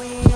[0.00, 0.29] والأرض